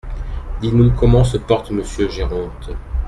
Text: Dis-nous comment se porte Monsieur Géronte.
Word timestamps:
Dis-nous 0.61 0.89
comment 0.95 1.23
se 1.23 1.37
porte 1.37 1.69
Monsieur 1.69 2.09
Géronte. 2.09 2.71